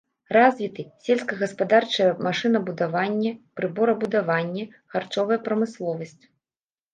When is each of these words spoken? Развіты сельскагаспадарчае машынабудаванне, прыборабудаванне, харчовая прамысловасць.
Развіты 0.35 0.83
сельскагаспадарчае 1.07 2.07
машынабудаванне, 2.27 3.31
прыборабудаванне, 3.61 4.65
харчовая 4.95 5.39
прамысловасць. 5.51 6.19